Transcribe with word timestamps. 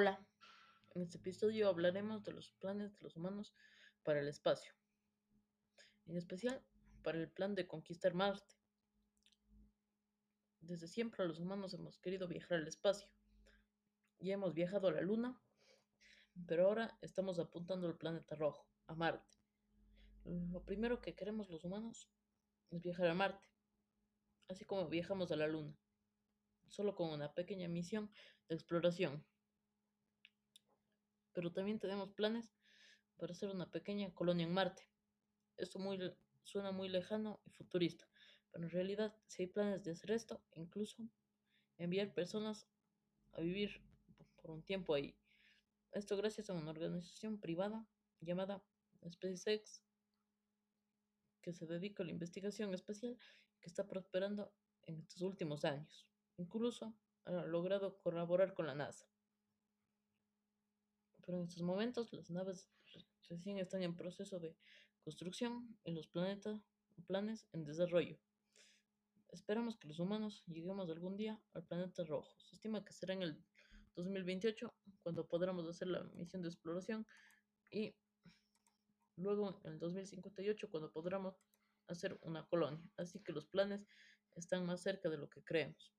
Hola, 0.00 0.24
en 0.94 1.02
este 1.02 1.18
episodio 1.18 1.68
hablaremos 1.68 2.22
de 2.22 2.30
los 2.30 2.52
planes 2.60 2.94
de 2.94 3.02
los 3.02 3.16
humanos 3.16 3.52
para 4.04 4.20
el 4.20 4.28
espacio, 4.28 4.72
en 6.06 6.16
especial 6.16 6.64
para 7.02 7.18
el 7.18 7.28
plan 7.28 7.56
de 7.56 7.66
conquistar 7.66 8.14
Marte. 8.14 8.54
Desde 10.60 10.86
siempre 10.86 11.26
los 11.26 11.40
humanos 11.40 11.74
hemos 11.74 11.98
querido 11.98 12.28
viajar 12.28 12.58
al 12.58 12.68
espacio. 12.68 13.10
Ya 14.20 14.34
hemos 14.34 14.54
viajado 14.54 14.86
a 14.86 14.92
la 14.92 15.00
Luna, 15.00 15.42
pero 16.46 16.66
ahora 16.66 16.96
estamos 17.02 17.40
apuntando 17.40 17.88
al 17.88 17.98
planeta 17.98 18.36
rojo, 18.36 18.70
a 18.86 18.94
Marte. 18.94 19.36
Lo 20.22 20.64
primero 20.64 21.00
que 21.00 21.16
queremos 21.16 21.50
los 21.50 21.64
humanos 21.64 22.08
es 22.70 22.82
viajar 22.82 23.08
a 23.08 23.14
Marte, 23.14 23.48
así 24.46 24.64
como 24.64 24.88
viajamos 24.88 25.32
a 25.32 25.36
la 25.36 25.48
Luna, 25.48 25.76
solo 26.68 26.94
con 26.94 27.10
una 27.10 27.34
pequeña 27.34 27.66
misión 27.66 28.12
de 28.48 28.54
exploración 28.54 29.26
pero 31.32 31.52
también 31.52 31.78
tenemos 31.78 32.10
planes 32.10 32.52
para 33.16 33.32
hacer 33.32 33.50
una 33.50 33.70
pequeña 33.70 34.12
colonia 34.14 34.46
en 34.46 34.52
Marte. 34.52 34.88
Esto 35.56 35.78
muy, 35.78 35.98
suena 36.42 36.72
muy 36.72 36.88
lejano 36.88 37.40
y 37.44 37.50
futurista, 37.50 38.08
pero 38.50 38.64
en 38.64 38.70
realidad 38.70 39.14
si 39.26 39.42
hay 39.42 39.48
planes 39.48 39.82
de 39.84 39.92
hacer 39.92 40.12
esto, 40.12 40.40
incluso 40.54 41.08
enviar 41.78 42.14
personas 42.14 42.66
a 43.32 43.40
vivir 43.40 43.82
por 44.40 44.50
un 44.50 44.62
tiempo 44.62 44.94
ahí. 44.94 45.16
Esto 45.92 46.16
gracias 46.16 46.50
a 46.50 46.54
una 46.54 46.70
organización 46.70 47.38
privada 47.38 47.86
llamada 48.20 48.62
SpaceX, 49.08 49.82
que 51.40 51.52
se 51.52 51.66
dedica 51.66 52.02
a 52.02 52.06
la 52.06 52.12
investigación 52.12 52.74
espacial 52.74 53.18
que 53.60 53.68
está 53.68 53.86
prosperando 53.86 54.52
en 54.82 54.98
estos 54.98 55.22
últimos 55.22 55.64
años. 55.64 56.06
Incluso 56.36 56.94
ha 57.24 57.30
logrado 57.46 57.98
colaborar 57.98 58.54
con 58.54 58.66
la 58.66 58.74
NASA 58.74 59.08
pero 61.28 61.40
en 61.40 61.44
estos 61.44 61.62
momentos 61.62 62.10
las 62.14 62.30
naves 62.30 62.70
recién 63.28 63.58
están 63.58 63.82
en 63.82 63.94
proceso 63.94 64.40
de 64.40 64.56
construcción 65.04 65.78
y 65.84 65.92
los 65.92 66.06
planetas, 66.06 66.58
planes 67.06 67.46
en 67.52 67.66
desarrollo. 67.66 68.18
Esperamos 69.28 69.76
que 69.76 69.88
los 69.88 69.98
humanos 69.98 70.42
lleguemos 70.46 70.88
algún 70.88 71.18
día 71.18 71.38
al 71.52 71.66
planeta 71.66 72.02
rojo. 72.04 72.34
Se 72.38 72.54
estima 72.54 72.82
que 72.82 72.94
será 72.94 73.12
en 73.12 73.24
el 73.24 73.44
2028 73.94 74.72
cuando 75.02 75.28
podremos 75.28 75.68
hacer 75.68 75.88
la 75.88 76.02
misión 76.14 76.40
de 76.40 76.48
exploración 76.48 77.06
y 77.70 77.94
luego 79.16 79.60
en 79.64 79.72
el 79.74 79.78
2058 79.80 80.70
cuando 80.70 80.90
podremos 80.90 81.34
hacer 81.88 82.18
una 82.22 82.46
colonia. 82.46 82.82
Así 82.96 83.20
que 83.20 83.32
los 83.32 83.44
planes 83.44 83.86
están 84.34 84.64
más 84.64 84.80
cerca 84.80 85.10
de 85.10 85.18
lo 85.18 85.28
que 85.28 85.44
creemos. 85.44 85.92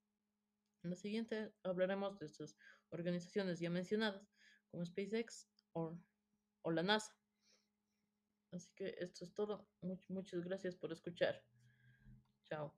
En 0.81 0.89
la 0.89 0.95
siguiente 0.95 1.53
hablaremos 1.61 2.17
de 2.17 2.25
estas 2.25 2.57
organizaciones 2.89 3.59
ya 3.59 3.69
mencionadas, 3.69 4.27
como 4.71 4.85
SpaceX 4.85 5.47
o, 5.73 5.97
o 6.63 6.71
la 6.71 6.83
NASA. 6.83 7.13
Así 8.51 8.69
que 8.75 8.95
esto 8.99 9.25
es 9.25 9.33
todo. 9.33 9.67
muchas 10.09 10.43
gracias 10.43 10.75
por 10.75 10.91
escuchar. 10.91 11.43
Chao. 12.49 12.73